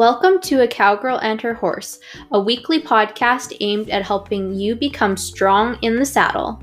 [0.00, 2.00] Welcome to A Cowgirl and Her Horse,
[2.32, 6.62] a weekly podcast aimed at helping you become strong in the saddle.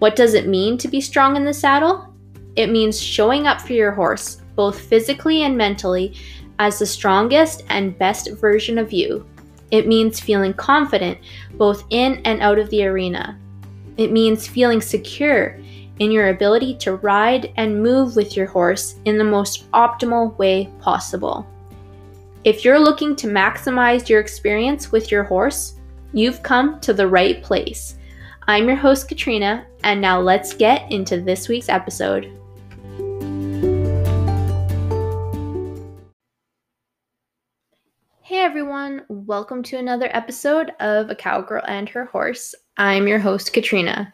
[0.00, 2.12] What does it mean to be strong in the saddle?
[2.56, 6.16] It means showing up for your horse, both physically and mentally,
[6.58, 9.24] as the strongest and best version of you.
[9.70, 11.18] It means feeling confident
[11.52, 13.38] both in and out of the arena.
[13.96, 15.60] It means feeling secure
[16.00, 20.68] in your ability to ride and move with your horse in the most optimal way
[20.80, 21.46] possible.
[22.44, 25.76] If you're looking to maximize your experience with your horse,
[26.12, 27.96] you've come to the right place.
[28.46, 32.24] I'm your host, Katrina, and now let's get into this week's episode.
[38.20, 42.54] Hey everyone, welcome to another episode of A Cowgirl and Her Horse.
[42.76, 44.12] I'm your host, Katrina,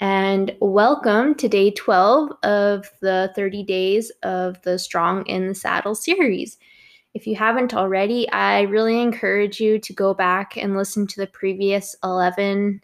[0.00, 5.94] and welcome to day 12 of the 30 days of the Strong in the Saddle
[5.94, 6.56] series.
[7.14, 11.26] If you haven't already, I really encourage you to go back and listen to the
[11.26, 12.82] previous 11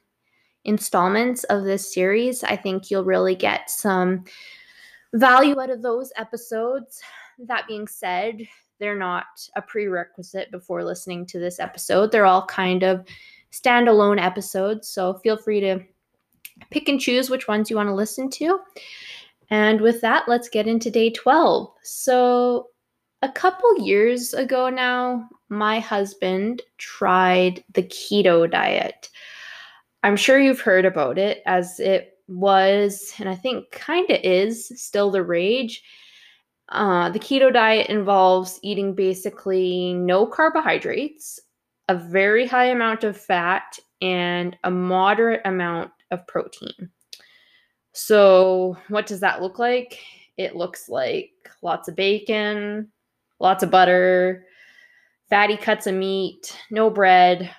[0.65, 2.43] installments of this series.
[2.43, 4.25] I think you'll really get some
[5.13, 7.01] value out of those episodes.
[7.39, 8.47] That being said,
[8.79, 12.11] they're not a prerequisite before listening to this episode.
[12.11, 13.07] They're all kind of
[13.53, 15.81] standalone episodes, so feel free to
[16.71, 18.59] pick and choose which ones you want to listen to.
[19.51, 21.71] And with that, let's get into day 12.
[21.83, 22.71] So,
[23.25, 29.09] a couple years ago now, my husband tried the keto diet.
[30.03, 34.71] I'm sure you've heard about it as it was, and I think kind of is
[34.77, 35.83] still the rage.
[36.69, 41.41] Uh, the keto diet involves eating basically no carbohydrates,
[41.89, 46.91] a very high amount of fat, and a moderate amount of protein.
[47.93, 49.99] So, what does that look like?
[50.37, 51.31] It looks like
[51.63, 52.91] lots of bacon,
[53.41, 54.45] lots of butter,
[55.29, 57.51] fatty cuts of meat, no bread.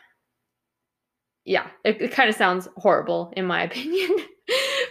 [1.45, 4.17] Yeah, it, it kind of sounds horrible in my opinion.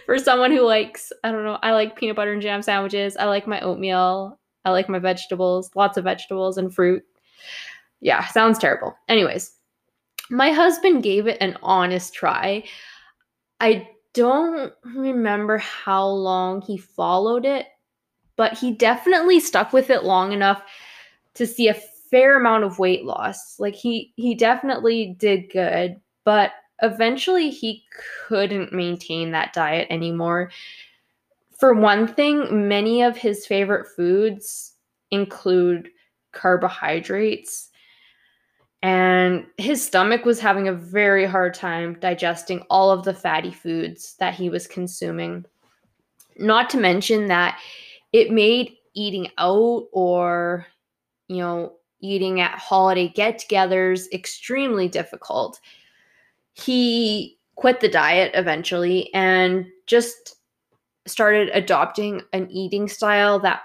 [0.05, 3.17] For someone who likes, I don't know, I like peanut butter and jam sandwiches.
[3.17, 4.39] I like my oatmeal.
[4.65, 7.03] I like my vegetables, lots of vegetables and fruit.
[8.01, 8.95] Yeah, sounds terrible.
[9.07, 9.51] Anyways,
[10.29, 12.63] my husband gave it an honest try.
[13.59, 17.67] I don't remember how long he followed it,
[18.35, 20.61] but he definitely stuck with it long enough
[21.35, 23.59] to see a fair amount of weight loss.
[23.59, 26.51] Like he he definitely did good, but
[26.81, 27.83] eventually he
[28.27, 30.51] couldn't maintain that diet anymore.
[31.57, 34.73] For one thing, many of his favorite foods
[35.11, 35.89] include
[36.33, 37.69] carbohydrates.
[38.83, 44.15] And his stomach was having a very hard time digesting all of the fatty foods
[44.19, 45.45] that he was consuming.
[46.37, 47.57] Not to mention that
[48.15, 50.65] it made eating out or,
[51.27, 55.59] you know, eating at holiday get togethers extremely difficult.
[56.53, 60.37] He quit the diet eventually and just
[61.05, 63.63] started adopting an eating style that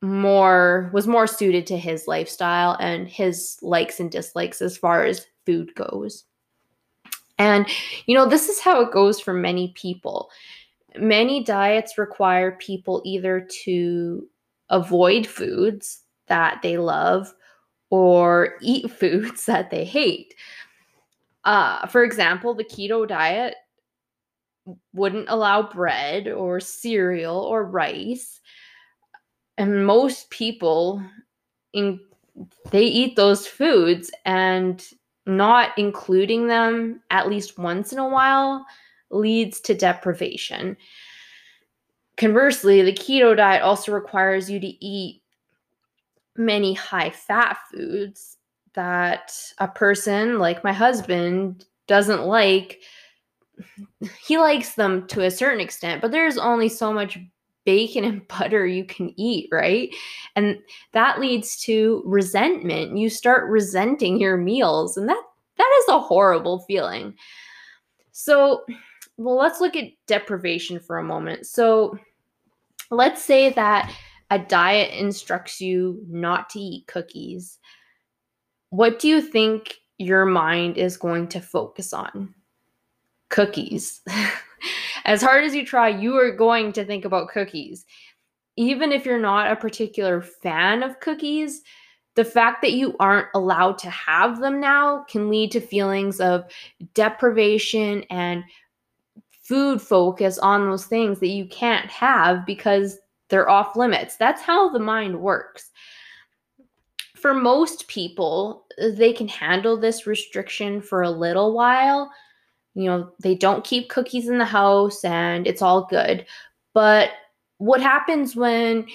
[0.00, 5.26] more was more suited to his lifestyle and his likes and dislikes as far as
[5.44, 6.24] food goes.
[7.38, 7.66] And
[8.06, 10.30] you know, this is how it goes for many people
[10.98, 14.26] many diets require people either to
[14.68, 17.32] avoid foods that they love
[17.90, 20.34] or eat foods that they hate.
[21.44, 23.54] Uh, for example, the keto diet
[24.92, 28.40] wouldn't allow bread or cereal or rice.
[29.58, 31.02] And most people
[31.72, 32.00] in
[32.70, 34.84] they eat those foods and
[35.26, 38.64] not including them at least once in a while
[39.10, 40.76] leads to deprivation.
[42.16, 45.22] Conversely, the keto diet also requires you to eat
[46.36, 48.36] many high fat foods
[48.74, 52.80] that a person like my husband doesn't like.
[54.26, 57.18] He likes them to a certain extent, but there's only so much
[57.64, 59.94] bacon and butter you can eat, right?
[60.36, 60.58] And
[60.92, 62.96] that leads to resentment.
[62.96, 65.22] You start resenting your meals, and that
[65.58, 67.14] that is a horrible feeling.
[68.12, 68.64] So,
[69.20, 71.46] well, let's look at deprivation for a moment.
[71.46, 71.98] So,
[72.90, 73.94] let's say that
[74.30, 77.58] a diet instructs you not to eat cookies.
[78.70, 82.34] What do you think your mind is going to focus on?
[83.28, 84.00] Cookies.
[85.04, 87.84] as hard as you try, you are going to think about cookies.
[88.56, 91.60] Even if you're not a particular fan of cookies,
[92.14, 96.44] the fact that you aren't allowed to have them now can lead to feelings of
[96.94, 98.44] deprivation and
[99.50, 103.00] food focus on those things that you can't have because
[103.30, 104.16] they're off limits.
[104.16, 105.72] That's how the mind works.
[107.16, 112.10] for most people, they can handle this restriction for a little while.
[112.74, 116.24] You know, they don't keep cookies in the house and it's all good.
[116.72, 117.10] But
[117.58, 118.86] what happens when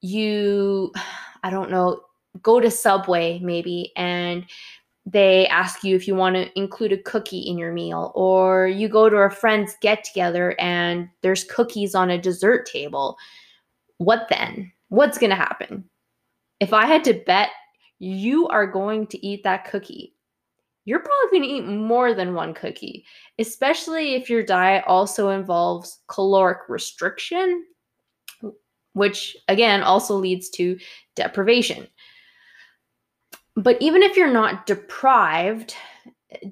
[0.00, 0.92] you,
[1.44, 2.00] I don't know,
[2.42, 4.44] go to Subway maybe and
[5.06, 8.88] they ask you if you want to include a cookie in your meal, or you
[8.88, 13.18] go to a friend's get together and there's cookies on a dessert table.
[13.98, 14.72] What then?
[14.88, 15.84] What's going to happen?
[16.60, 17.50] If I had to bet
[17.98, 20.14] you are going to eat that cookie,
[20.86, 23.04] you're probably going to eat more than one cookie,
[23.38, 27.64] especially if your diet also involves caloric restriction,
[28.92, 30.78] which again also leads to
[31.16, 31.86] deprivation.
[33.56, 35.74] But even if you're not deprived,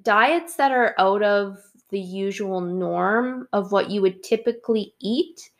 [0.03, 1.59] diets that are out of
[1.91, 5.51] the usual norm of what you would typically eat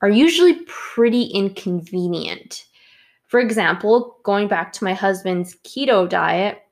[0.00, 2.66] are usually pretty inconvenient.
[3.26, 6.62] For example, going back to my husband's keto diet,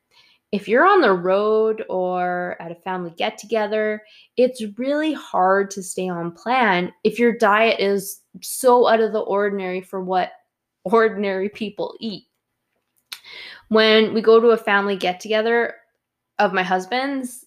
[0.53, 4.03] if you're on the road or at a family get together,
[4.37, 9.21] it's really hard to stay on plan if your diet is so out of the
[9.21, 10.31] ordinary for what
[10.85, 12.25] ordinary people eat
[13.69, 15.75] when we go to a family get together
[16.39, 17.45] of my husband's,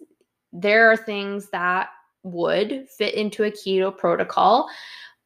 [0.54, 1.90] there are things that
[2.24, 4.70] would fit into a keto protocol,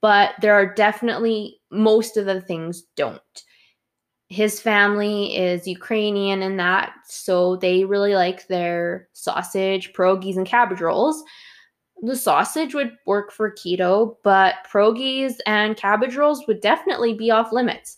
[0.01, 3.21] but there are definitely most of the things don't.
[4.29, 10.79] His family is Ukrainian and that, so they really like their sausage, pierogies, and cabbage
[10.79, 11.23] rolls.
[12.01, 17.51] The sausage would work for keto, but pierogies and cabbage rolls would definitely be off
[17.51, 17.97] limits.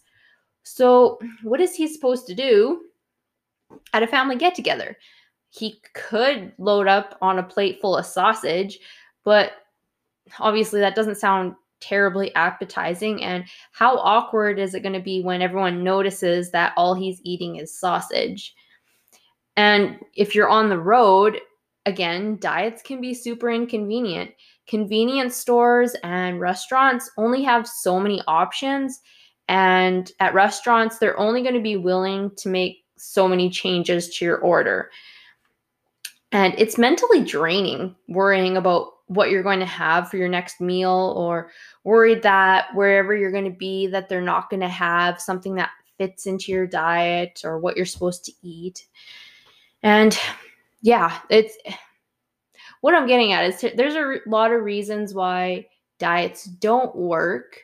[0.64, 2.86] So, what is he supposed to do
[3.94, 4.98] at a family get together?
[5.50, 8.80] He could load up on a plate full of sausage,
[9.24, 9.52] but
[10.40, 13.22] obviously that doesn't sound terribly appetizing.
[13.24, 17.58] And how awkward is it going to be when everyone notices that all he's eating
[17.58, 18.56] is sausage?
[19.58, 21.40] And if you're on the road,
[21.86, 24.32] again, diets can be super inconvenient.
[24.66, 29.02] Convenience stores and restaurants only have so many options
[29.48, 34.26] and at restaurants, they're only going to be willing to make so many changes to
[34.26, 34.90] your order.
[36.32, 41.14] And it's mentally draining worrying about what you're going to have for your next meal
[41.18, 41.52] or
[41.84, 45.70] worried that wherever you're going to be that they're not going to have something that
[45.98, 48.88] fits into your diet or what you're supposed to eat.
[49.84, 50.18] And
[50.82, 51.56] yeah, it's
[52.82, 55.68] what I'm getting at is there's a lot of reasons why
[56.00, 57.62] diets don't work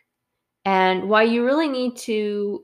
[0.66, 2.64] and why you really need to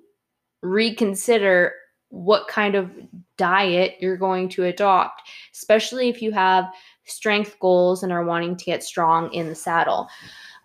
[0.62, 1.74] reconsider
[2.10, 2.92] what kind of
[3.38, 5.22] diet you're going to adopt,
[5.54, 6.66] especially if you have
[7.06, 10.08] strength goals and are wanting to get strong in the saddle.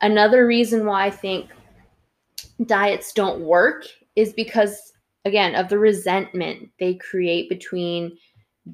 [0.01, 1.51] Another reason why I think
[2.67, 3.85] diets don't work
[4.17, 4.93] is because,
[5.25, 8.17] again, of the resentment they create between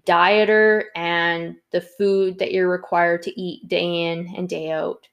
[0.05, 5.09] dieter and the food that you're required to eat day in and day out.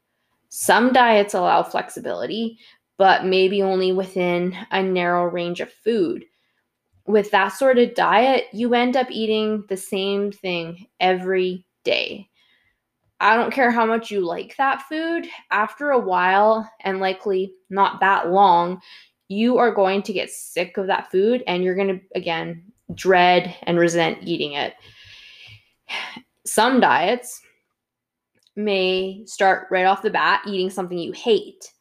[0.49, 2.59] Some diets allow flexibility,
[2.97, 6.25] but maybe only within a narrow range of food.
[7.05, 12.29] With that sort of diet, you end up eating the same thing every day.
[13.19, 17.99] I don't care how much you like that food, after a while, and likely not
[18.01, 18.81] that long,
[19.29, 23.55] you are going to get sick of that food and you're going to, again, dread
[23.63, 24.73] and resent eating it.
[26.45, 27.41] Some diets
[28.55, 31.71] may start right off the bat eating something you hate.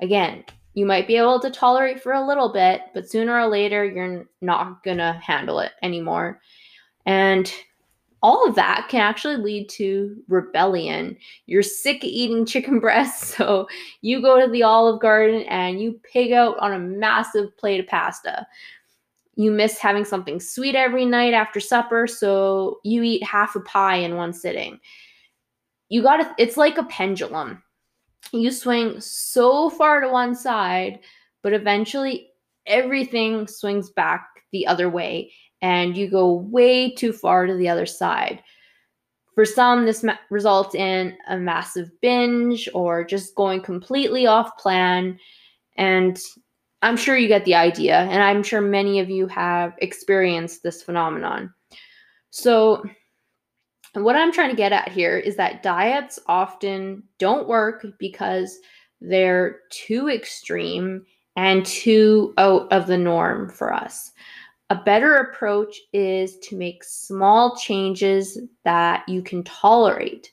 [0.00, 3.84] Again, you might be able to tolerate for a little bit, but sooner or later,
[3.84, 6.40] you're not going to handle it anymore.
[7.04, 7.52] And
[8.22, 11.16] all of that can actually lead to rebellion.
[11.46, 13.68] You're sick of eating chicken breasts, so
[14.00, 17.86] you go to the Olive Garden and you pig out on a massive plate of
[17.86, 18.46] pasta.
[19.34, 23.96] You miss having something sweet every night after supper, so you eat half a pie
[23.96, 24.78] in one sitting.
[25.88, 27.62] You got to, it's like a pendulum
[28.32, 31.00] you swing so far to one side,
[31.42, 32.28] but eventually
[32.66, 37.86] everything swings back the other way and you go way too far to the other
[37.86, 38.42] side.
[39.34, 45.18] For some, this ma- results in a massive binge or just going completely off plan.
[45.76, 46.20] And
[46.82, 50.82] I'm sure you get the idea, and I'm sure many of you have experienced this
[50.82, 51.54] phenomenon.
[52.30, 52.84] So,
[53.94, 58.58] and what I'm trying to get at here is that diets often don't work because
[59.00, 61.04] they're too extreme
[61.36, 64.12] and too out of the norm for us.
[64.70, 70.32] A better approach is to make small changes that you can tolerate.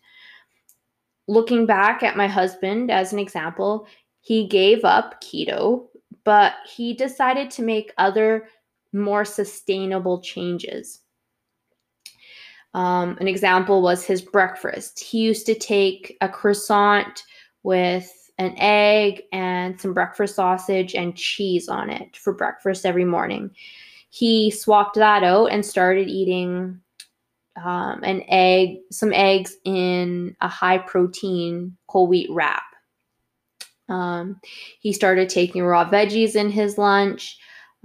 [1.27, 3.87] Looking back at my husband as an example,
[4.21, 5.87] he gave up keto,
[6.23, 8.47] but he decided to make other
[8.93, 11.01] more sustainable changes.
[12.73, 14.99] Um, an example was his breakfast.
[14.99, 17.23] He used to take a croissant
[17.63, 23.51] with an egg and some breakfast sausage and cheese on it for breakfast every morning.
[24.11, 26.79] He swapped that out and started eating
[27.63, 32.63] um, an egg, some eggs in a high protein whole wheat wrap.
[33.89, 34.39] Um,
[34.79, 37.37] he started taking raw veggies in his lunch,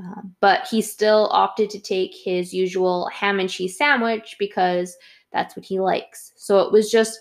[0.03, 4.97] uh, but he still opted to take his usual ham and cheese sandwich because
[5.33, 6.33] that's what he likes.
[6.37, 7.21] So it was just,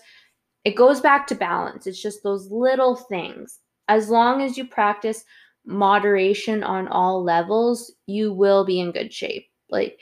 [0.64, 1.86] it goes back to balance.
[1.86, 3.60] It's just those little things.
[3.88, 5.24] As long as you practice
[5.66, 9.46] moderation on all levels, you will be in good shape.
[9.68, 9.98] Like,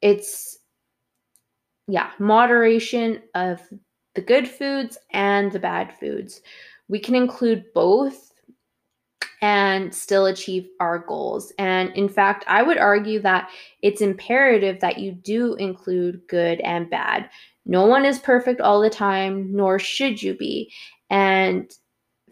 [0.00, 0.58] it's,
[1.88, 3.60] yeah, moderation of
[4.14, 6.40] the good foods and the bad foods.
[6.88, 8.27] We can include both
[9.40, 11.52] and still achieve our goals.
[11.58, 13.50] And in fact, I would argue that
[13.82, 17.30] it's imperative that you do include good and bad.
[17.64, 20.72] No one is perfect all the time, nor should you be.
[21.10, 21.70] And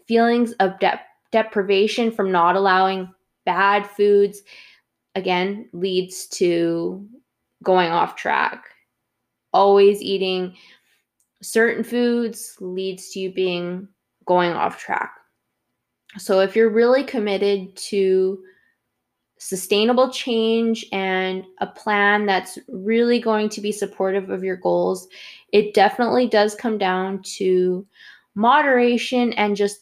[0.07, 3.13] feelings of de- deprivation from not allowing
[3.45, 4.41] bad foods,
[5.15, 7.07] again, leads to
[7.63, 8.65] going off track.
[9.53, 10.55] Always eating
[11.41, 13.87] certain foods leads to you being
[14.25, 15.13] going off track.
[16.17, 18.39] So if you're really committed to
[19.39, 25.07] sustainable change and a plan that's really going to be supportive of your goals,
[25.53, 27.85] it definitely does come down to
[28.35, 29.81] moderation and just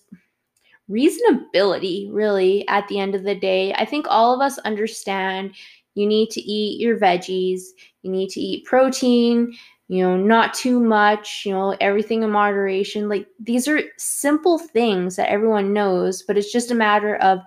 [0.89, 3.73] reasonability, really, at the end of the day.
[3.73, 5.53] I think all of us understand
[5.95, 7.61] you need to eat your veggies,
[8.01, 9.55] you need to eat protein,
[9.87, 13.07] you know, not too much, you know, everything in moderation.
[13.07, 17.41] Like these are simple things that everyone knows, but it's just a matter of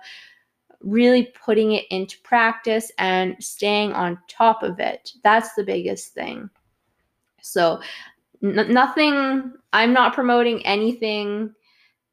[0.81, 5.11] really putting it into practice and staying on top of it.
[5.23, 6.49] That's the biggest thing.
[7.41, 7.81] So,
[8.41, 11.53] n- nothing, I'm not promoting anything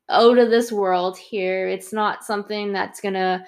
[0.09, 1.69] out of this world here.
[1.69, 3.45] It's not something that's going to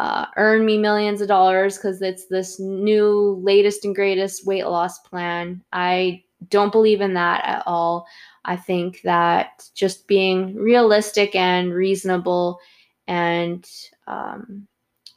[0.00, 4.98] uh, earn me millions of dollars because it's this new, latest, and greatest weight loss
[5.00, 5.62] plan.
[5.74, 8.06] I don't believe in that at all.
[8.46, 12.60] I think that just being realistic and reasonable
[13.08, 13.68] and
[14.06, 14.66] um,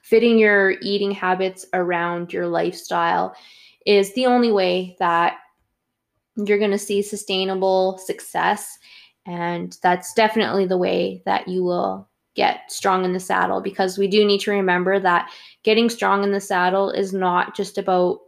[0.02, 3.34] fitting your eating habits around your lifestyle
[3.86, 5.38] is the only way that
[6.36, 8.78] you're going to see sustainable success.
[9.26, 14.08] And that's definitely the way that you will get strong in the saddle because we
[14.08, 15.30] do need to remember that
[15.64, 18.20] getting strong in the saddle is not just about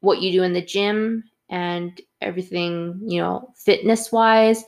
[0.00, 4.64] what you do in the gym and everything, you know, fitness wise.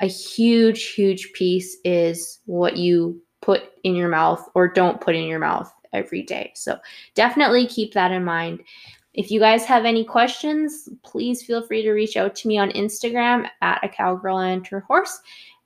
[0.00, 5.24] A huge, huge piece is what you put in your mouth or don't put in
[5.24, 6.52] your mouth every day.
[6.54, 6.78] So
[7.14, 8.62] definitely keep that in mind.
[9.14, 12.70] If you guys have any questions, please feel free to reach out to me on
[12.70, 15.20] Instagram at a cowgirl and her horse.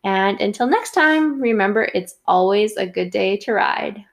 [0.07, 4.05] And until next time, remember it's always a good day to ride.